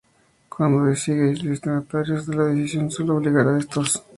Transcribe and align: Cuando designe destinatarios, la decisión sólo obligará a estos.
Cuando 0.49 0.83
designe 0.85 1.35
destinatarios, 1.35 2.27
la 2.29 2.45
decisión 2.45 2.89
sólo 2.89 3.17
obligará 3.17 3.55
a 3.55 3.59
estos. 3.59 4.03